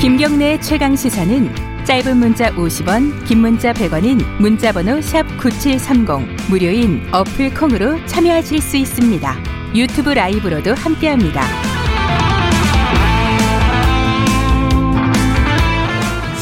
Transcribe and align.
김경래의 0.00 0.62
최강 0.62 0.96
시사는 0.96 1.84
짧은 1.84 2.16
문자 2.16 2.50
50원, 2.52 3.22
긴 3.26 3.40
문자 3.40 3.74
100원인 3.74 4.24
문자번호 4.40 4.98
샵 5.02 5.24
9730 5.38 6.48
무료인 6.48 7.02
어플 7.12 7.52
콩으로 7.52 8.02
참여하실 8.06 8.62
수 8.62 8.78
있습니다. 8.78 9.34
유튜브 9.74 10.08
라이브로도 10.08 10.72
함께합니다. 10.72 11.42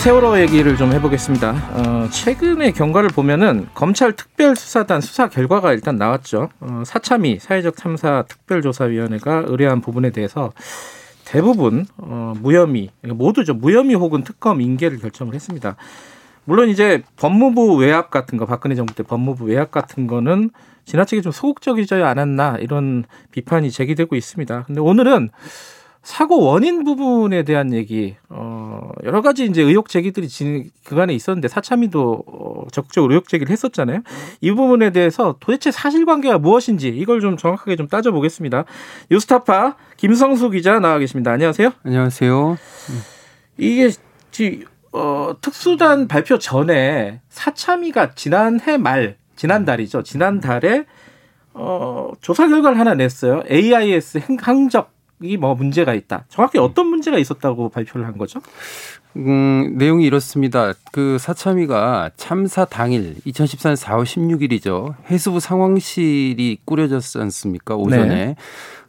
세월호 0.05 0.39
얘기를 0.39 0.77
좀 0.77 0.93
해보겠습니다. 0.93 1.51
어, 1.73 2.09
최근의 2.13 2.75
경과를 2.75 3.09
보면은 3.09 3.67
검찰 3.75 4.13
특별수사단 4.13 5.01
수사 5.01 5.29
결과가 5.29 5.73
일단 5.73 5.97
나왔죠. 5.97 6.49
어, 6.61 6.83
사참위 6.87 7.41
사회적 7.41 7.77
참사 7.77 8.25
특별조사위원회가 8.29 9.47
의뢰한 9.49 9.81
부분에 9.81 10.11
대해서 10.11 10.53
대부분 11.29 11.85
어, 11.99 12.33
무혐의 12.41 12.91
모두죠 13.03 13.53
무혐의 13.53 13.95
혹은 13.97 14.25
특검 14.25 14.63
인계를 14.63 14.99
결정을 14.99 15.35
했습니다. 15.35 15.77
물론 16.45 16.71
이제 16.71 17.03
법무부 17.17 17.77
외압 17.77 18.11
같은 18.11 18.39
거 18.39 18.47
박근혜 18.47 18.75
정부 18.75 18.95
때 18.95 19.03
법무부 19.03 19.45
외압 19.45 19.71
같은 19.71 20.07
거는 20.07 20.51
지나치게 20.87 21.21
좀 21.21 21.31
소극적이지 21.31 21.97
않았나 21.97 22.57
이런 22.61 23.05
비판이 23.31 23.71
제기되고 23.71 24.17
있습니다. 24.17 24.63
근데 24.67 24.81
오늘은 24.81 25.29
사고 26.09 26.41
원인 26.41 26.85
부분에 26.85 27.43
대한 27.43 27.75
얘기, 27.75 28.17
어, 28.31 28.91
여러 29.05 29.21
가지 29.21 29.45
이제 29.45 29.61
의혹 29.61 29.91
제기들이 29.91 30.27
진, 30.27 30.71
그간에 30.87 31.13
있었는데 31.13 31.49
사참위도 31.49 32.25
어, 32.27 32.67
적극적으로 32.73 33.13
의혹 33.13 33.29
제기를 33.29 33.53
했었잖아요. 33.53 34.01
이 34.41 34.51
부분에 34.53 34.89
대해서 34.89 35.37
도대체 35.39 35.71
사실관계가 35.71 36.39
무엇인지 36.39 36.89
이걸 36.89 37.21
좀 37.21 37.37
정확하게 37.37 37.77
좀 37.77 37.89
따져보겠습니다. 37.89 38.65
뉴스타파 39.11 39.77
김성수 39.99 40.49
기자 40.49 40.79
나와 40.81 40.99
계십니다. 40.99 41.31
안녕하세요. 41.31 41.73
안녕하세요. 41.85 42.57
이게 43.59 43.91
어, 44.93 45.35
특수단 45.43 46.09
발표 46.09 46.39
전에 46.39 47.21
사참위가 47.29 48.15
지난해 48.15 48.79
말, 48.79 49.19
지난달이죠. 49.37 50.05
지난달에 50.05 50.87
어, 51.53 52.13
조사 52.23 52.49
결과를 52.49 52.79
하나 52.79 52.95
냈어요. 52.95 53.43
AIS 53.51 54.23
항적 54.41 54.98
이뭐 55.23 55.55
문제가 55.55 55.95
있다. 55.95 56.25
정확히 56.29 56.59
어떤 56.59 56.87
문제가 56.87 57.19
있었다고 57.19 57.71
발표를 57.71 58.07
한 58.07 58.17
거죠? 58.17 58.41
음, 59.17 59.75
내용이 59.77 60.05
이렇습니다. 60.05 60.73
그 60.93 61.19
사참위가 61.19 62.11
참사 62.17 62.65
당일 62.65 63.17
2014년 63.27 63.77
4월 63.77 64.05
16일이죠. 64.05 64.95
해수부 65.11 65.41
상황실이 65.41 66.59
꾸려졌지 66.65 67.19
않습니까? 67.19 67.75
오전에 67.75 68.07
네. 68.07 68.37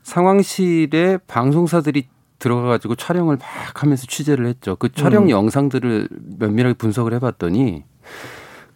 상황실에 0.03 1.17
방송사들이 1.27 2.07
들어가 2.37 2.67
가지고 2.69 2.95
촬영을 2.95 3.37
막 3.37 3.83
하면서 3.83 4.05
취재를 4.07 4.47
했죠. 4.47 4.75
그 4.77 4.91
촬영 4.93 5.23
음. 5.23 5.29
영상들을 5.29 6.07
면밀하게 6.39 6.73
분석을 6.75 7.13
해 7.13 7.19
봤더니 7.19 7.83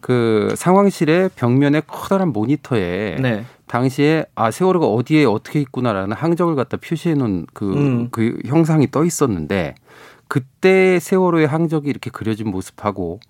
그 0.03 0.53
상황실의 0.57 1.29
벽면에 1.37 1.81
커다란 1.87 2.33
모니터에 2.33 3.15
네. 3.21 3.45
당시에 3.67 4.25
아 4.35 4.51
세월호가 4.51 4.85
어디에 4.85 5.23
어떻게 5.23 5.61
있구나라는 5.61 6.13
항적을 6.13 6.55
갖다 6.55 6.75
표시해 6.75 7.15
놓은 7.15 7.45
그, 7.53 7.73
음. 7.73 8.09
그 8.11 8.37
형상이 8.45 8.91
떠 8.91 9.05
있었는데 9.05 9.75
그때 10.27 10.99
세월호의 10.99 11.47
항적이 11.47 11.89
이렇게 11.89 12.09
그려진 12.09 12.51
모습하고 12.51 13.21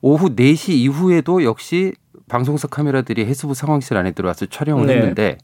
오후 0.00 0.36
4시 0.36 0.74
이후에도 0.74 1.42
역시 1.42 1.92
방송사 2.28 2.68
카메라들이 2.68 3.24
해수부 3.26 3.54
상황실 3.54 3.96
안에 3.96 4.12
들어와서 4.12 4.46
촬영을 4.46 4.86
네. 4.86 4.94
했는데 4.94 5.38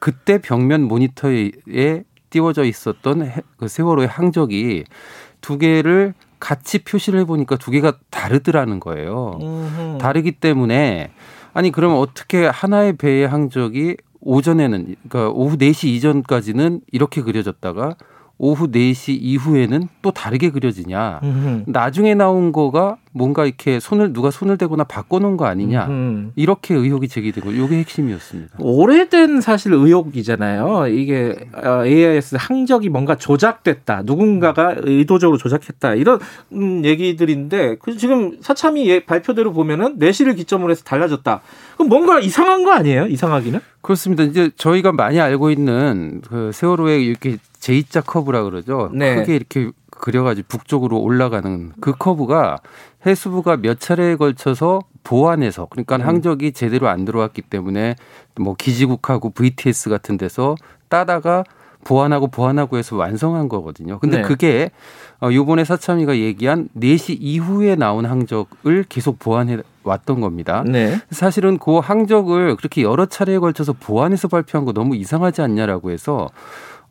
그때 0.00 0.38
벽면 0.38 0.82
모니터에 0.82 2.02
띄워져 2.30 2.64
있었던 2.64 3.30
그 3.56 3.68
세월호의 3.68 4.08
항적이 4.08 4.82
두 5.40 5.58
개를 5.58 6.12
같이 6.44 6.84
표시를 6.84 7.20
해보니까 7.20 7.56
두 7.56 7.70
개가 7.70 7.94
다르더라는 8.10 8.78
거예요. 8.78 9.38
음흠. 9.40 9.98
다르기 9.98 10.32
때문에 10.32 11.10
아니 11.54 11.72
그러면 11.72 11.96
어떻게 11.96 12.44
하나의 12.44 12.98
배의 12.98 13.26
항적이 13.26 13.96
오전에는 14.20 14.94
그러니까 15.08 15.30
오후 15.30 15.56
4시 15.56 15.88
이전까지는 15.88 16.82
이렇게 16.92 17.22
그려졌다가 17.22 17.96
오후 18.36 18.70
4시 18.70 19.16
이후에는 19.18 19.88
또 20.02 20.10
다르게 20.10 20.50
그려지냐. 20.50 21.20
음흠. 21.22 21.64
나중에 21.68 22.14
나온 22.14 22.52
거가 22.52 22.98
뭔가 23.16 23.46
이렇게 23.46 23.78
손을 23.78 24.12
누가 24.12 24.32
손을 24.32 24.58
대거나 24.58 24.82
바꿔놓은 24.84 25.36
거 25.36 25.46
아니냐. 25.46 25.86
음흠. 25.86 26.32
이렇게 26.34 26.74
의혹이 26.74 27.06
제기되고 27.06 27.52
이게 27.52 27.78
핵심이었습니다. 27.78 28.56
오래된 28.58 29.40
사실 29.40 29.72
의혹이잖아요. 29.72 30.88
이게 30.88 31.36
AIS 31.64 32.36
항적이 32.38 32.88
뭔가 32.88 33.14
조작됐다. 33.14 34.02
누군가가 34.04 34.74
의도적으로 34.78 35.38
조작했다. 35.38 35.94
이런 35.94 36.18
음, 36.52 36.84
얘기들인데 36.84 37.76
그 37.80 37.96
지금 37.96 38.36
사참위 38.40 38.90
예, 38.90 39.04
발표대로 39.04 39.52
보면은 39.52 39.94
내시를 39.98 40.34
기점으로 40.34 40.72
해서 40.72 40.82
달라졌다. 40.82 41.40
그럼 41.76 41.88
뭔가 41.88 42.18
이상한 42.18 42.64
거 42.64 42.72
아니에요? 42.72 43.06
이상하기는? 43.06 43.60
그렇습니다. 43.80 44.24
이제 44.24 44.50
저희가 44.56 44.90
많이 44.90 45.20
알고 45.20 45.50
있는 45.50 46.20
그 46.28 46.50
세월호의 46.52 47.06
이렇게 47.06 47.36
J자 47.60 48.00
커브라 48.00 48.42
그러죠. 48.42 48.90
네. 48.92 49.14
크게 49.16 49.36
이렇게 49.36 49.70
그려가지고 49.90 50.46
북쪽으로 50.48 50.98
올라가는 50.98 51.72
그 51.80 51.92
커브가 51.92 52.58
해수부가 53.06 53.56
몇 53.58 53.80
차례에 53.80 54.16
걸쳐서 54.16 54.80
보완해서 55.02 55.66
그러니까 55.70 55.96
음. 55.96 56.02
항적이 56.02 56.52
제대로 56.52 56.88
안 56.88 57.04
들어왔기 57.04 57.42
때문에 57.42 57.96
뭐 58.36 58.54
기지국하고 58.54 59.30
VTS 59.30 59.90
같은 59.90 60.16
데서 60.16 60.56
따다가 60.88 61.44
보완하고 61.84 62.28
보완하고 62.28 62.78
해서 62.78 62.96
완성한 62.96 63.48
거거든요. 63.48 63.98
근데 63.98 64.18
네. 64.18 64.22
그게 64.22 64.70
어 65.20 65.30
요번에 65.32 65.64
사참위가 65.64 66.16
얘기한 66.16 66.68
4시 66.76 67.18
이후에 67.20 67.76
나온 67.76 68.06
항적을 68.06 68.86
계속 68.88 69.18
보완해 69.18 69.58
왔던 69.84 70.20
겁니다. 70.20 70.64
네. 70.66 70.98
사실은 71.10 71.58
그 71.58 71.78
항적을 71.78 72.56
그렇게 72.56 72.82
여러 72.82 73.06
차례에 73.06 73.38
걸쳐서 73.38 73.74
보완해서 73.74 74.28
발표한 74.28 74.64
거 74.64 74.72
너무 74.72 74.96
이상하지 74.96 75.42
않냐라고 75.42 75.90
해서 75.90 76.30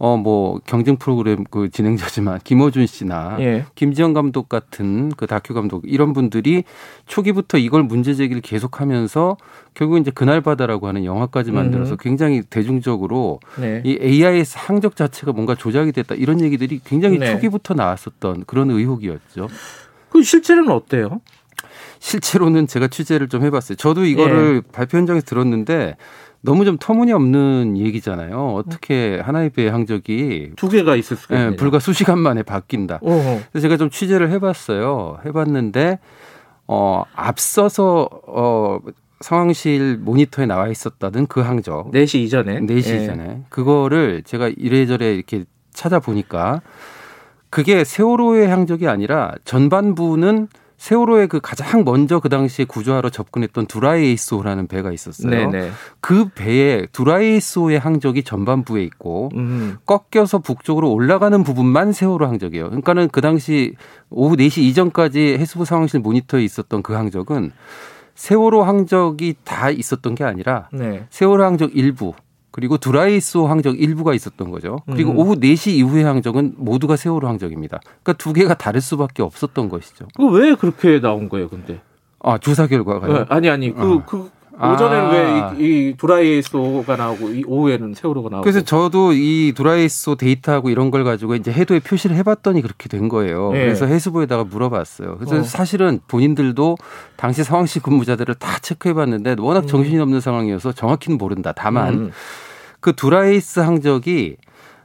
어, 0.06 0.18
뭐, 0.18 0.60
경쟁 0.66 0.98
프로그램 0.98 1.46
그 1.50 1.70
진행자지만 1.70 2.40
김호준 2.44 2.88
씨나 2.88 3.38
예. 3.40 3.66
김지영 3.76 4.12
감독 4.12 4.50
같은 4.50 5.14
그 5.16 5.28
다큐 5.28 5.54
감독 5.54 5.84
이런 5.86 6.12
분들이 6.12 6.66
초기부터 7.06 7.58
이걸 7.58 7.84
문제 7.84 8.14
제기를 8.14 8.42
계속 8.42 8.82
하면서 8.82 9.38
결국 9.74 9.98
이제 10.00 10.12
그날바다라고 10.12 10.90
하는 10.90 11.06
영화까지 11.06 11.54
만들어서 11.54 11.94
음. 11.94 11.98
굉장히 12.02 12.42
대중적으로 12.42 13.40
네. 13.58 13.82
이 13.86 13.98
AIS 14.02 14.58
항적 14.58 14.98
자체가 14.98 15.32
뭔가 15.32 15.56
조작이 15.56 15.94
됐다 15.94 16.16
이런 16.16 16.42
얘기들이 16.42 16.82
굉장히 16.84 17.18
네. 17.18 17.32
초기부터 17.32 17.74
나왔었던 17.74 18.44
그런 18.46 18.72
의혹이었죠. 18.72 19.48
그 20.10 20.22
실제로는 20.22 20.70
어때요? 20.74 21.22
실제로는 22.00 22.68
제가 22.68 22.90
취재를 22.90 23.30
좀 23.30 23.42
해봤어요. 23.46 23.78
저도 23.78 24.04
이거를 24.04 24.64
예. 24.66 24.72
발표 24.74 24.98
현장에서 24.98 25.26
들었는데 25.26 25.96
너무 26.46 26.66
좀 26.66 26.78
터무니없는 26.78 27.78
얘기잖아요. 27.78 28.54
어떻게 28.56 29.20
하나의 29.20 29.50
배 29.50 29.70
항적이 29.70 30.52
두 30.58 30.68
개가 30.68 30.98
있을 30.98 31.16
수가 31.16 31.36
있네. 31.36 31.52
예, 31.54 31.56
불과 31.56 31.80
수시간 31.80 32.20
만에 32.20 32.44
바뀐다. 32.44 33.00
어허. 33.02 33.40
그래서 33.52 33.62
제가 33.62 33.78
좀 33.78 33.90
취재를 33.90 34.30
해봤어요. 34.30 35.20
해봤는데 35.26 36.00
어 36.68 37.04
앞서서 37.16 38.10
어 38.28 38.80
상황실 39.22 40.00
모니터에 40.02 40.46
나와 40.46 40.68
있었다는 40.68 41.28
그 41.28 41.40
항적. 41.40 41.92
4시 41.92 42.20
이전에. 42.20 42.60
4시 42.60 42.90
예. 42.90 43.04
이전에. 43.04 43.44
그거를 43.48 44.24
제가 44.24 44.50
이래저래 44.50 45.16
이렇게 45.16 45.46
찾아보니까 45.72 46.62
그게 47.50 47.86
세월호의 47.86 48.50
항적이 48.50 48.90
아니라 48.90 49.34
전반부는 49.46 50.50
세월호의 50.84 51.30
그 51.30 51.40
가장 51.40 51.86
먼저 51.86 52.20
그 52.20 52.28
당시에 52.28 52.66
구조하러 52.66 53.10
접근했던 53.10 53.68
두라이에이소라는 53.68 54.68
배가 54.68 54.92
있었어요. 54.92 55.30
네네. 55.32 55.72
그 56.02 56.28
배에 56.28 56.88
두라이에이소의 56.92 57.80
항적이 57.80 58.24
전반부에 58.24 58.84
있고 58.84 59.30
음. 59.34 59.78
꺾여서 59.86 60.40
북쪽으로 60.40 60.92
올라가는 60.92 61.42
부분만 61.42 61.94
세월호 61.94 62.26
항적이에요. 62.26 62.66
그러니까는 62.66 63.08
그 63.14 63.22
당시 63.22 63.76
오후 64.10 64.36
4시 64.36 64.58
이전까지 64.64 65.38
해수부 65.40 65.64
상황실 65.64 66.02
모니터에 66.02 66.44
있었던 66.44 66.84
그 66.84 66.92
항적은 66.92 67.54
세월호 68.16 68.64
항적이 68.64 69.36
다 69.46 69.70
있었던 69.70 70.16
게 70.16 70.26
아니라 70.26 70.68
네. 70.74 71.06
세월호 71.10 71.46
항적 71.46 71.78
일부 71.78 72.14
그리고 72.54 72.78
드라이소 72.78 73.48
항적 73.48 73.82
일부가 73.82 74.14
있었던 74.14 74.52
거죠. 74.52 74.78
그리고 74.86 75.12
음. 75.12 75.18
오후 75.18 75.36
4시 75.36 75.72
이후의 75.72 76.04
항적은 76.04 76.54
모두가 76.58 76.96
세월호 76.96 77.28
항적입니다. 77.28 77.80
그러니까 77.84 78.14
두 78.14 78.32
개가 78.32 78.54
다를 78.54 78.80
수밖에 78.80 79.24
없었던 79.24 79.70
것이죠. 79.70 80.06
왜 80.20 80.54
그렇게 80.54 81.02
나온 81.02 81.30
거예요, 81.30 81.50
근데? 81.50 81.82
아, 82.20 82.38
조사 82.38 82.68
결과가요? 82.68 83.12
네, 83.12 83.26
아니, 83.30 83.50
아니. 83.50 83.74
그, 83.74 83.94
어. 83.94 84.04
그 84.06 84.30
오전에는 84.56 85.42
아. 85.42 85.56
왜이 85.58 85.96
드라이소가 85.98 86.96
나오고 86.96 87.30
이 87.30 87.44
오후에는 87.46 87.96
세월호가 87.96 88.30
나오고. 88.30 88.44
그래서 88.44 88.62
저도 88.62 89.14
이 89.14 89.54
드라이소 89.56 90.16
데이터하고 90.16 90.70
이런 90.70 90.92
걸 90.92 91.04
가지고 91.04 91.34
이제 91.36 91.52
해도에 91.52 91.80
표시를 91.80 92.16
해봤더니 92.18 92.62
그렇게 92.62 92.88
된 92.88 93.10
거예요. 93.10 93.52
네. 93.52 93.60
그래서 93.60 93.88
해수부에다가 93.88 94.44
물어봤어요. 94.44 95.18
그래서 95.18 95.38
어. 95.38 95.44
사실은 95.44 96.00
본인들도 96.08 96.78
당시 97.16 97.44
상황실 97.44 97.82
근무자들을 97.82 98.36
다 98.36 98.60
체크해봤는데 98.60 99.38
워낙 99.40 99.68
정신이 99.68 100.00
없는 100.00 100.20
상황이어서 100.20 100.72
정확히는 100.72 101.18
모른다. 101.18 101.52
다만 101.56 101.94
음. 101.94 102.12
그 102.80 102.94
드라이스 102.94 103.60
항적이 103.60 104.38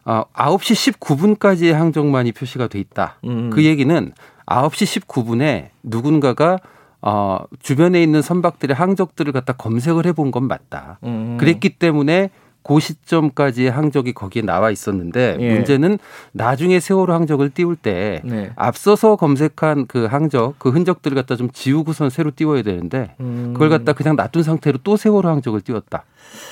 어, 0.07 0.25
9시 0.33 0.95
19분까지의 0.95 1.73
항적만이 1.73 2.33
표시가 2.33 2.69
돼 2.69 2.79
있다. 2.79 3.19
음. 3.25 3.51
그 3.51 3.65
얘기는 3.65 4.13
9시 4.47 5.03
19분에 5.03 5.69
누군가가 5.83 6.59
어, 7.01 7.39
주변에 7.61 8.03
있는 8.03 8.23
선박들의 8.23 8.75
항적들을 8.75 9.33
갖다 9.33 9.53
검색을 9.53 10.07
해본 10.07 10.31
건 10.31 10.49
맞다. 10.49 10.99
음. 11.05 11.37
그랬기 11.39 11.79
때문에 11.79 12.31
그 12.63 12.81
시점까지의 12.81 13.71
항적이 13.71 14.13
거기에 14.13 14.43
나와 14.43 14.71
있었는데 14.71 15.39
예. 15.41 15.55
문제는 15.55 15.99
나중에 16.33 16.81
세월호 16.81 17.15
항적을 17.15 17.51
띄울 17.51 17.77
때 17.77 18.21
네. 18.25 18.51
앞서서 18.57 19.17
검색한 19.17 19.87
그 19.87 20.05
항적, 20.05 20.57
그 20.59 20.69
흔적들을 20.69 21.15
갖다 21.15 21.35
좀 21.37 21.51
지우고선 21.51 22.11
새로 22.11 22.31
띄워야 22.35 22.63
되는데 22.63 23.15
음. 23.21 23.53
그걸 23.55 23.71
갖다 23.71 23.95
그냥 23.95 24.17
놔둔 24.17 24.43
상태로 24.43 24.81
또 24.85 24.97
세월호 24.97 25.29
항적을 25.29 25.63
띄웠다. 25.63 26.05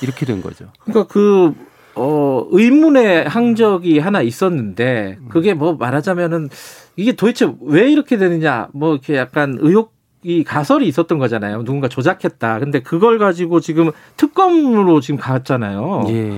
이렇게 0.03 0.25
된 0.25 0.41
거죠. 0.41 0.67
그러니까 0.85 1.13
그 1.13 1.53
어, 1.97 2.47
의문의 2.51 3.29
항적이 3.29 3.99
하나 3.99 4.23
있었는데 4.23 5.19
그게 5.29 5.55
뭐 5.55 5.75
말하자면은 5.75 6.49
이게 6.97 7.13
도대체 7.13 7.53
왜 7.61 7.91
이렇게 7.91 8.17
되느냐 8.17 8.69
뭐 8.73 8.93
이렇게 8.93 9.17
약간 9.17 9.59
의혹 9.61 9.96
이 10.27 10.43
가설이 10.43 10.89
있었던 10.89 11.19
거잖아요. 11.19 11.63
누군가 11.63 11.87
조작했다. 11.87 12.59
근데 12.59 12.83
그걸 12.83 13.17
가지고 13.19 13.61
지금 13.61 13.93
특검으로 14.17 15.01
지금 15.01 15.21
갔잖아요. 15.21 16.03
예. 16.09 16.33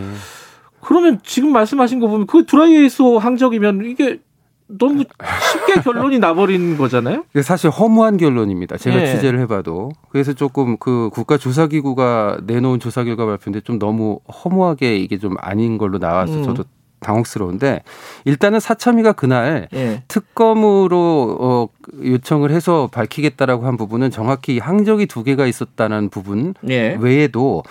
그러면 0.82 1.20
지금 1.22 1.52
말씀하신 1.52 1.98
거 1.98 2.06
보면 2.06 2.26
그 2.26 2.44
드라이에이소 2.44 3.18
항적이면 3.18 3.86
이게 3.86 4.20
너무 4.66 5.04
쉽게 5.52 5.80
결론이 5.80 6.18
나버린 6.18 6.76
거잖아요. 6.76 7.24
사실 7.42 7.70
허무한 7.70 8.18
결론입니다. 8.18 8.76
제가 8.76 9.00
예. 9.00 9.06
취재를 9.06 9.40
해봐도 9.40 9.90
그래서 10.10 10.34
조금 10.34 10.76
그 10.76 11.08
국가 11.10 11.38
조사기구가 11.38 12.40
내놓은 12.44 12.80
조사 12.80 13.04
결과 13.04 13.24
발표인데 13.24 13.62
좀 13.62 13.78
너무 13.78 14.20
허무하게 14.44 14.98
이게 14.98 15.16
좀 15.16 15.34
아닌 15.38 15.78
걸로 15.78 15.98
나와서 15.98 16.34
음. 16.34 16.44
저도 16.44 16.64
당혹스러운데 17.00 17.82
일단은 18.24 18.60
사참위가 18.60 19.12
그날 19.12 19.68
예. 19.74 20.02
특검으로 20.08 21.36
어, 21.40 21.68
요청을 22.04 22.50
해서 22.50 22.88
밝히겠다라고 22.92 23.66
한 23.66 23.76
부분은 23.76 24.10
정확히 24.10 24.58
항적이 24.58 25.06
두 25.06 25.22
개가 25.24 25.46
있었다는 25.46 26.08
부분 26.10 26.54
예. 26.68 26.96
외에도 27.00 27.62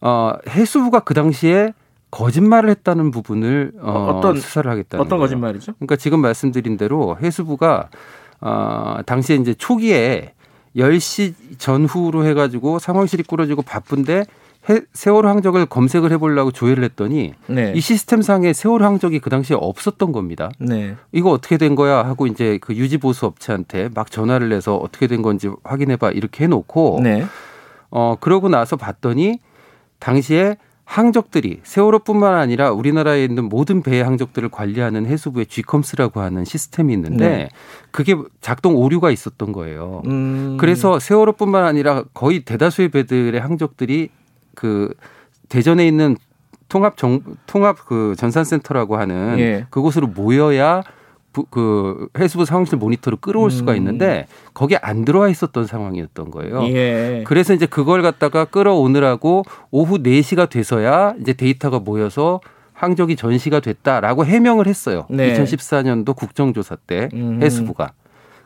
어, 0.00 0.32
해수부가 0.48 1.00
그 1.00 1.14
당시에 1.14 1.72
거짓말을 2.10 2.70
했다는 2.70 3.10
부분을 3.12 3.72
어, 3.80 4.16
어떤- 4.16 4.36
수사를 4.40 4.68
하겠다는 4.70 5.04
어떤 5.04 5.18
거예요. 5.18 5.28
거짓말이죠? 5.28 5.74
그러니까 5.74 5.96
지금 5.96 6.20
말씀드린 6.20 6.76
대로 6.76 7.16
해수부가 7.22 7.88
어, 8.40 8.96
당시에 9.06 9.36
이제 9.36 9.54
초기에 9.54 10.32
10시 10.76 11.34
전후로 11.58 12.24
해가지고 12.26 12.78
상황실이 12.78 13.22
꾸려지고 13.24 13.62
바쁜데 13.62 14.18
해, 14.18 14.24
세월호 14.92 15.28
항적을 15.28 15.66
검색을 15.66 16.12
해보려고 16.12 16.52
조회를 16.52 16.84
했더니 16.84 17.34
네. 17.46 17.72
이 17.74 17.80
시스템상에 17.80 18.52
세월호 18.52 18.84
항적이 18.84 19.20
그 19.20 19.30
당시에 19.30 19.56
없었던 19.58 20.12
겁니다. 20.12 20.50
네. 20.58 20.96
이거 21.12 21.30
어떻게 21.30 21.56
된 21.56 21.74
거야 21.74 22.04
하고 22.04 22.26
이제 22.26 22.58
그 22.60 22.74
유지 22.74 22.98
보수 22.98 23.26
업체한테 23.26 23.88
막 23.94 24.10
전화를 24.10 24.52
해서 24.52 24.76
어떻게 24.76 25.06
된 25.06 25.22
건지 25.22 25.50
확인해봐 25.64 26.10
이렇게 26.10 26.44
해놓고 26.44 27.00
네. 27.02 27.24
어 27.90 28.16
그러고 28.20 28.48
나서 28.48 28.76
봤더니 28.76 29.40
당시에 29.98 30.56
항적들이 30.84 31.60
세월호뿐만 31.62 32.34
아니라 32.34 32.72
우리나라에 32.72 33.24
있는 33.24 33.48
모든 33.48 33.80
배의 33.80 34.02
항적들을 34.02 34.48
관리하는 34.48 35.06
해수부의 35.06 35.46
G컴스라고 35.46 36.20
하는 36.20 36.44
시스템이 36.44 36.92
있는데 36.94 37.28
네. 37.28 37.48
그게 37.92 38.16
작동 38.40 38.74
오류가 38.74 39.12
있었던 39.12 39.52
거예요. 39.52 40.02
음. 40.06 40.56
그래서 40.58 40.98
세월호뿐만 40.98 41.64
아니라 41.64 42.02
거의 42.12 42.40
대다수의 42.40 42.88
배들의 42.88 43.40
항적들이 43.40 44.10
그 44.60 44.92
대전에 45.48 45.86
있는 45.86 46.16
통합 46.68 46.98
정 46.98 47.20
통합 47.46 47.78
그 47.86 48.14
전산센터라고 48.18 48.98
하는 48.98 49.38
예. 49.38 49.66
그곳으로 49.70 50.06
모여야 50.06 50.82
부- 51.32 51.46
그 51.48 52.08
해수부 52.18 52.44
상황실 52.44 52.76
모니터를 52.76 53.16
끌어올 53.22 53.50
수가 53.50 53.72
음. 53.72 53.76
있는데 53.78 54.26
거기에 54.52 54.78
안 54.82 55.06
들어와 55.06 55.30
있었던 55.30 55.66
상황이었던 55.66 56.30
거예요. 56.30 56.62
예. 56.64 57.24
그래서 57.26 57.54
이제 57.54 57.64
그걸 57.64 58.02
갖다가 58.02 58.44
끌어오느라고 58.44 59.44
오후 59.70 59.98
4시가 60.02 60.50
돼서야 60.50 61.14
이제 61.22 61.32
데이터가 61.32 61.78
모여서 61.78 62.40
항적이 62.74 63.16
전시가 63.16 63.60
됐다라고 63.60 64.26
해명을 64.26 64.66
했어요. 64.66 65.06
네. 65.08 65.32
2014년도 65.34 66.14
국정조사 66.14 66.76
때 66.86 67.08
음. 67.14 67.40
해수부가. 67.42 67.92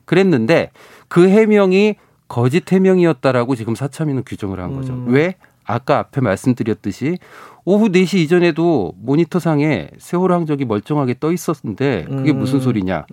그랬는데 0.05 0.71
그 1.09 1.29
해명이 1.29 1.97
거짓 2.29 2.71
해명이었다라고 2.73 3.57
지금 3.57 3.75
사참위는 3.75 4.23
규정을 4.25 4.61
한 4.61 4.75
거죠. 4.77 4.93
음. 4.93 5.07
왜? 5.09 5.35
아까 5.65 5.99
앞에 5.99 6.21
말씀드렸듯이 6.21 7.19
오후 7.65 7.89
4시 7.89 8.19
이전에도 8.19 8.95
모니터상에 8.99 9.89
세월호 9.99 10.35
항적이 10.35 10.67
멀쩡하게 10.67 11.17
떠 11.19 11.33
있었는데 11.33 12.05
그게 12.09 12.33
음. 12.33 12.39
무슨 12.39 12.61
소리냐. 12.61 13.07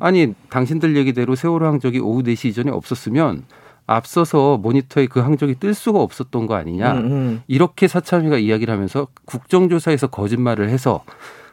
아니 0.00 0.34
당신들 0.48 0.96
얘기대로 0.96 1.34
세월호 1.34 1.66
항적이 1.66 2.00
오후 2.00 2.22
4시 2.22 2.50
이전에 2.50 2.70
없었으면 2.70 3.44
앞서서 3.86 4.58
모니터에 4.58 5.06
그 5.06 5.20
항적이 5.20 5.56
뜰 5.60 5.74
수가 5.74 6.00
없었던 6.00 6.46
거 6.46 6.54
아니냐. 6.54 6.92
음흠. 6.94 7.40
이렇게 7.46 7.88
사참위가 7.88 8.38
이야기를 8.38 8.72
하면서 8.72 9.08
국정조사에서 9.24 10.08
거짓말을 10.08 10.68
해서 10.68 11.04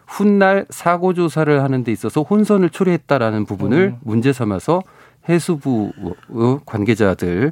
훗날 0.08 0.66
사고 0.70 1.14
조사를 1.14 1.64
하는 1.64 1.84
데 1.84 1.92
있어서 1.92 2.22
혼선을 2.22 2.70
초래했다라는 2.70 3.46
부분을 3.46 3.96
음. 3.96 4.00
문제 4.04 4.34
삼아서 4.34 4.82
해수부 5.28 5.92
관계자들을 6.66 7.52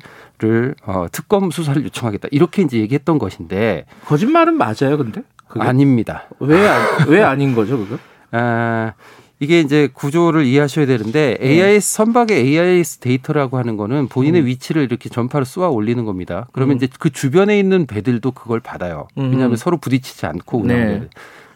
어, 0.85 1.05
특검 1.11 1.51
수사를 1.51 1.83
요청하겠다 1.83 2.27
이렇게 2.31 2.61
이제 2.61 2.79
얘기했던 2.79 3.17
것인데 3.17 3.85
거짓말은 4.05 4.55
맞아요, 4.55 4.97
근데? 4.97 5.23
그게? 5.47 5.65
아닙니다. 5.65 6.27
왜, 6.39 6.67
안, 6.67 7.07
왜 7.09 7.21
아닌 7.21 7.53
거죠, 7.53 7.77
그거? 7.77 7.97
아, 8.31 8.93
이게 9.41 9.59
이제 9.59 9.89
구조를 9.91 10.45
이해하셔야 10.45 10.85
되는데 10.85 11.37
네. 11.41 11.47
AIS 11.47 11.93
선박의 11.93 12.37
AIS 12.37 12.99
데이터라고 12.99 13.57
하는 13.57 13.75
거는 13.75 14.07
본인의 14.07 14.41
음. 14.41 14.45
위치를 14.45 14.83
이렇게 14.83 15.09
전파로 15.09 15.45
쏘아 15.45 15.69
올리는 15.69 16.05
겁니다. 16.05 16.47
그러면 16.53 16.75
음. 16.75 16.77
이제 16.77 16.87
그 16.99 17.09
주변에 17.09 17.57
있는 17.59 17.87
배들도 17.87 18.31
그걸 18.31 18.59
받아요. 18.59 19.07
음. 19.17 19.31
왜냐하면 19.31 19.57
서로 19.57 19.77
부딪히지 19.77 20.25
않고 20.27 20.59
운항되는. 20.59 20.99
네. 21.01 21.09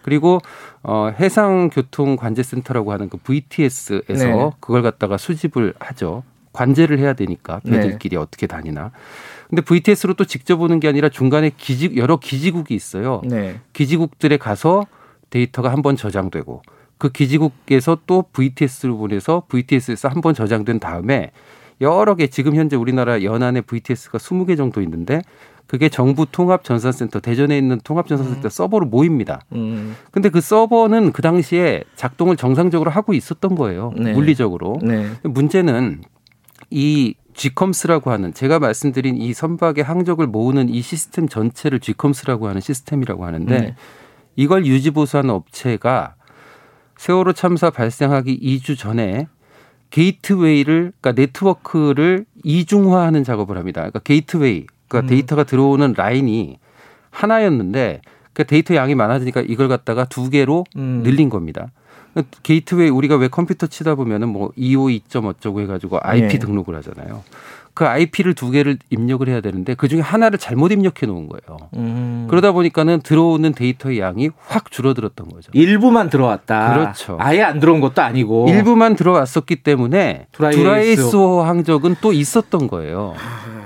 그리고 0.05 0.39
어 0.83 1.11
해상 1.19 1.71
교통 1.73 2.15
관제 2.15 2.43
센터라고 2.43 2.91
하는 2.91 3.09
그 3.09 3.17
VTS에서 3.17 4.03
네. 4.13 4.51
그걸 4.59 4.83
갖다가 4.83 5.17
수집을 5.17 5.73
하죠. 5.79 6.21
관제를 6.53 6.99
해야 6.99 7.13
되니까 7.13 7.59
네. 7.65 7.71
배들끼리 7.71 8.15
어떻게 8.15 8.45
다니나. 8.45 8.91
근데 9.49 9.63
VTS로 9.63 10.13
또 10.13 10.25
직접 10.25 10.61
오는 10.61 10.79
게 10.79 10.87
아니라 10.87 11.09
중간에 11.09 11.49
기지 11.57 11.95
여러 11.95 12.17
기지국이 12.17 12.75
있어요. 12.75 13.21
네. 13.25 13.59
기지국들에 13.73 14.37
가서 14.37 14.85
데이터가 15.31 15.71
한 15.71 15.81
번 15.81 15.95
저장되고 15.95 16.61
그 16.99 17.09
기지국에서 17.09 17.97
또 18.05 18.25
VTS로 18.31 18.95
보내서 18.97 19.43
VTS에서 19.49 20.07
한 20.07 20.21
번 20.21 20.35
저장된 20.35 20.79
다음에 20.79 21.31
여러 21.81 22.13
개 22.15 22.27
지금 22.27 22.55
현재 22.55 22.75
우리나라 22.75 23.23
연안에 23.23 23.61
VTS가 23.61 24.19
20개 24.19 24.55
정도 24.55 24.81
있는데 24.83 25.21
그게 25.67 25.89
정부 25.89 26.25
통합 26.31 26.63
전산센터 26.63 27.19
대전에 27.19 27.57
있는 27.57 27.79
통합 27.83 28.07
전산센터 28.07 28.49
서버로 28.49 28.85
모입니다. 28.85 29.41
음. 29.53 29.95
근데 30.11 30.29
그 30.29 30.41
서버는 30.41 31.11
그 31.11 31.21
당시에 31.21 31.83
작동을 31.95 32.37
정상적으로 32.37 32.91
하고 32.91 33.13
있었던 33.13 33.55
거예요. 33.55 33.91
네. 33.97 34.13
물리적으로. 34.13 34.77
네. 34.83 35.07
문제는 35.23 36.01
이 36.69 37.15
GICOMS라고 37.33 38.11
하는 38.11 38.33
제가 38.33 38.59
말씀드린 38.59 39.17
이 39.17 39.33
선박의 39.33 39.83
항적을 39.83 40.27
모으는 40.27 40.69
이 40.69 40.81
시스템 40.81 41.27
전체를 41.27 41.79
GICOMS라고 41.79 42.47
하는 42.47 42.61
시스템이라고 42.61 43.25
하는데 43.25 43.59
네. 43.59 43.75
이걸 44.35 44.65
유지보수하는 44.65 45.31
업체가 45.31 46.15
세월호 46.97 47.33
참사 47.33 47.69
발생하기 47.69 48.39
2주 48.39 48.77
전에 48.77 49.27
게이트웨이를 49.89 50.93
그러니까 50.99 51.11
네트워크를 51.11 52.25
이중화하는 52.43 53.23
작업을 53.23 53.57
합니다. 53.57 53.81
그러니까 53.81 53.99
게이트웨이 53.99 54.65
그러니까 54.87 55.05
음. 55.05 55.09
데이터가 55.09 55.43
들어오는 55.43 55.93
라인이 55.95 56.59
하나였는데 57.11 58.01
그 58.33 58.45
데이터 58.45 58.75
양이 58.75 58.95
많아지니까 58.95 59.41
이걸 59.41 59.67
갖다가 59.67 60.05
두 60.05 60.29
개로 60.29 60.65
음. 60.75 61.01
늘린 61.03 61.29
겁니다. 61.29 61.71
게이트웨이 62.43 62.89
우리가 62.89 63.15
왜 63.17 63.27
컴퓨터 63.27 63.67
치다 63.67 63.95
보면은 63.95 64.29
뭐 64.29 64.51
252점 64.57 65.25
어쩌고 65.25 65.61
해가지고 65.61 65.99
IP 66.01 66.27
네. 66.27 66.39
등록을 66.39 66.75
하잖아요. 66.77 67.23
그 67.75 67.85
IP를 67.85 68.33
두 68.33 68.51
개를 68.51 68.77
입력을 68.89 69.27
해야 69.27 69.41
되는데 69.41 69.75
그 69.75 69.89
중에 69.89 69.99
하나를 69.99 70.39
잘못 70.39 70.71
입력해 70.71 71.05
놓은 71.05 71.27
거예요. 71.27 71.69
음. 71.75 72.25
그러다 72.29 72.53
보니까는 72.53 73.01
들어오는 73.01 73.51
데이터의 73.53 73.99
양이 73.99 74.29
확 74.47 74.71
줄어들었던 74.71 75.27
거죠. 75.27 75.51
일부만 75.53 76.09
들어왔다. 76.09 76.73
그렇죠. 76.73 77.17
아예 77.19 77.43
안 77.43 77.59
들어온 77.59 77.81
것도 77.81 78.01
아니고. 78.01 78.47
일부만 78.47 78.95
들어왔었기 78.95 79.57
때문에. 79.57 80.27
두라에이스호 80.31 81.41
항적은 81.41 81.97
또 81.99 82.13
있었던 82.13 82.67
거예요. 82.67 83.13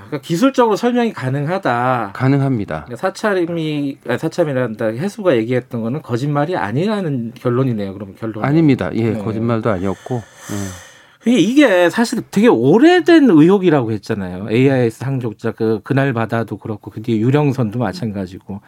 그러니까 0.08 0.26
기술적으로 0.26 0.74
설명이 0.74 1.12
가능하다. 1.12 2.10
가능합니다. 2.12 2.86
사참위 2.96 3.98
아, 4.08 4.18
사참위란다 4.18 4.86
해수부가 4.86 5.36
얘기했던 5.36 5.82
거는 5.82 6.02
거짓말이 6.02 6.56
아니라는 6.56 7.32
결론이네요. 7.36 7.94
그럼 7.94 8.16
결론. 8.18 8.44
아닙니다. 8.44 8.90
예, 8.94 9.10
네. 9.10 9.22
거짓말도 9.22 9.70
아니었고. 9.70 10.16
예. 10.16 10.89
이게 11.26 11.90
사실 11.90 12.22
되게 12.30 12.48
오래된 12.48 13.28
의혹이라고 13.28 13.92
했잖아요. 13.92 14.48
AIS 14.50 14.98
상족자 14.98 15.52
그 15.52 15.80
그날 15.84 16.14
바다도 16.14 16.56
그렇고 16.56 16.90
그 16.90 17.02
뒤에 17.02 17.18
유령선도 17.18 17.78
마찬가지고 17.78 18.60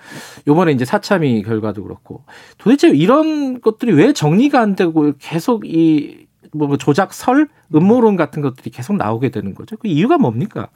요번에 0.47 0.73
이제 0.73 0.85
사참위 0.85 1.43
결과도 1.43 1.83
그렇고 1.83 2.25
도대체 2.59 2.91
이런 2.91 3.61
것들이 3.61 3.93
왜 3.93 4.13
정리가 4.13 4.61
안 4.61 4.77
되고 4.77 5.13
계속 5.19 5.67
이 5.67 6.27
뭐, 6.53 6.69
뭐 6.69 6.77
조작설, 6.77 7.49
음모론 7.75 8.17
같은 8.17 8.43
것들이 8.43 8.71
계속 8.71 8.97
나오게 8.97 9.31
되는 9.31 9.55
거죠. 9.55 9.77
그 9.77 9.89
이유가 9.89 10.19
뭡니까? 10.19 10.69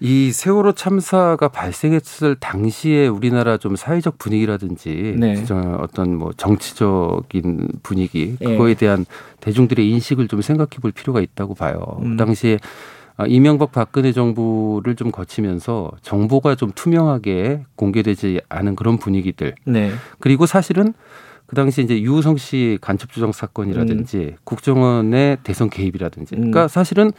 이 0.00 0.30
세월호 0.30 0.72
참사가 0.72 1.48
발생했을 1.48 2.36
당시에 2.36 3.08
우리나라 3.08 3.56
좀 3.56 3.74
사회적 3.74 4.18
분위기라든지 4.18 5.16
네. 5.18 5.44
어떤 5.78 6.16
뭐 6.16 6.32
정치적인 6.36 7.68
분위기 7.82 8.36
예. 8.40 8.44
그거에 8.44 8.74
대한 8.74 9.04
대중들의 9.40 9.88
인식을 9.90 10.28
좀 10.28 10.40
생각해 10.40 10.78
볼 10.80 10.92
필요가 10.92 11.20
있다고 11.20 11.54
봐요. 11.54 11.98
음. 12.02 12.10
그 12.10 12.24
당시에 12.24 12.58
아, 13.16 13.26
이명박 13.26 13.70
박근혜 13.70 14.12
정부를 14.12 14.96
좀 14.96 15.12
거치면서 15.12 15.92
정보가 16.02 16.56
좀 16.56 16.72
투명하게 16.74 17.64
공개되지 17.76 18.40
않은 18.48 18.74
그런 18.74 18.98
분위기들. 18.98 19.54
네. 19.66 19.92
그리고 20.18 20.46
사실은 20.46 20.94
그 21.46 21.56
당시 21.56 21.82
이제 21.82 22.00
유우성 22.00 22.36
씨 22.36 22.78
간첩 22.80 23.12
조정 23.12 23.32
사건이라든지 23.32 24.16
음. 24.18 24.36
국정원의 24.44 25.38
대선 25.42 25.70
개입이라든지. 25.70 26.34
그러니까 26.34 26.64
음. 26.64 26.68
사실은 26.68 27.12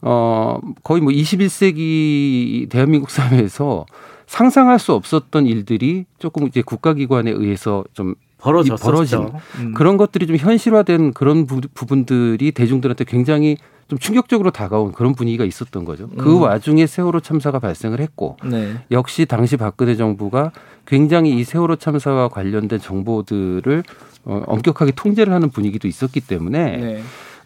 어 0.00 0.58
거의 0.82 1.00
뭐 1.00 1.12
21세기 1.12 2.68
대한민국 2.68 3.10
사회에서 3.10 3.86
상상할 4.26 4.78
수 4.78 4.94
없었던 4.94 5.46
일들이 5.46 6.06
조금 6.18 6.46
이제 6.46 6.62
국가기관에 6.62 7.30
의해서 7.30 7.84
좀 7.92 8.14
벌어진 8.42 9.30
음. 9.58 9.74
그런 9.74 9.96
것들이 9.96 10.26
좀 10.26 10.36
현실화된 10.36 11.12
그런 11.12 11.46
부, 11.46 11.60
부분들이 11.74 12.50
대중들한테 12.52 13.04
굉장히 13.04 13.56
좀 13.88 13.98
충격적으로 13.98 14.50
다가온 14.50 14.92
그런 14.92 15.14
분위기가 15.14 15.44
있었던 15.44 15.84
거죠. 15.84 16.08
그 16.16 16.36
음. 16.36 16.42
와중에 16.42 16.86
세월호 16.86 17.20
참사가 17.20 17.58
발생을 17.58 18.00
했고 18.00 18.36
네. 18.44 18.74
역시 18.90 19.26
당시 19.26 19.56
박근혜 19.56 19.96
정부가 19.96 20.50
굉장히 20.86 21.36
이 21.36 21.44
세월호 21.44 21.76
참사와 21.76 22.28
관련된 22.28 22.80
정보들을 22.80 23.82
어, 24.24 24.42
엄격하게 24.46 24.92
통제를 24.92 25.32
하는 25.32 25.50
분위기도 25.50 25.88
있었기 25.88 26.20
때문에 26.20 26.76
네. 26.76 27.02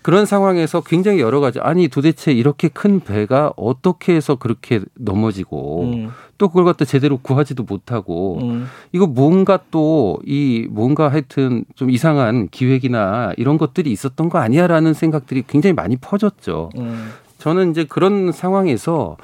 그런 0.06 0.24
상황에서 0.24 0.82
굉장히 0.82 1.18
여러 1.18 1.40
가지 1.40 1.58
아니 1.58 1.88
도대체 1.88 2.30
이렇게 2.30 2.68
큰 2.68 3.00
배가 3.00 3.52
어떻게 3.56 4.14
해서 4.14 4.36
그렇게 4.36 4.78
넘어지고 4.94 5.82
음. 5.82 6.10
또 6.38 6.46
그걸 6.46 6.64
갖다 6.64 6.84
제대로 6.84 7.16
구하지도 7.16 7.64
못하고 7.64 8.38
음. 8.40 8.68
이거 8.92 9.08
뭔가 9.08 9.58
또 9.72 10.20
이 10.24 10.68
뭔가 10.70 11.08
하여튼 11.08 11.64
좀 11.74 11.90
이상한 11.90 12.46
기획이나 12.50 13.32
이런 13.36 13.58
것들이 13.58 13.90
있었던 13.90 14.28
거 14.28 14.38
아니야라는 14.38 14.94
생각들이 14.94 15.42
굉장히 15.48 15.74
많이 15.74 15.96
퍼졌죠. 15.96 16.70
음. 16.78 17.10
저는 17.38 17.72
이제 17.72 17.84
그런 17.84 18.30
상황에서 18.30 19.16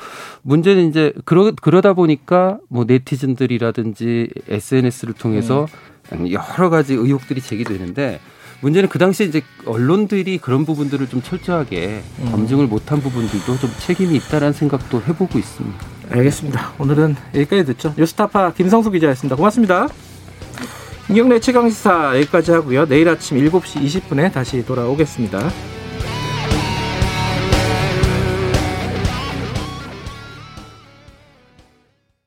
문제는 0.43 0.89
이제 0.89 1.13
그러, 1.25 1.53
그러다 1.53 1.93
보니까 1.93 2.59
뭐 2.69 2.85
네티즌들이라든지 2.85 4.31
SNS를 4.49 5.15
통해서 5.15 5.67
음. 6.13 6.29
여러 6.33 6.71
가지 6.71 6.95
의혹들이 6.95 7.41
제기되는데 7.41 8.19
문제는 8.63 8.89
그 8.89 8.99
당시에 8.99 9.27
이제 9.27 9.43
언론들이 9.67 10.39
그런 10.39 10.65
부분들을 10.65 11.09
좀 11.09 11.21
철저하게 11.21 12.03
음. 12.21 12.31
검증을 12.31 12.69
못한 12.69 13.01
부분들도 13.01 13.59
좀 13.59 13.71
책임이 13.81 14.17
있다라는 14.17 14.53
생각도 14.53 15.03
해보고 15.03 15.39
있습니다. 15.39 15.85
알겠습니다. 16.11 16.73
오늘은 16.79 17.17
여기까지 17.35 17.65
듣죠. 17.67 17.93
뉴스타파 17.99 18.53
김성수 18.55 18.91
기자였습니다. 18.93 19.37
고맙습니다. 19.37 19.89
김경래 21.09 21.41
최강시사 21.41 22.17
여기까지 22.19 22.53
하고요. 22.53 22.87
내일 22.87 23.09
아침 23.09 23.37
7시 23.39 23.85
20분에 23.85 24.33
다시 24.33 24.65
돌아오겠습니다. 24.65 25.51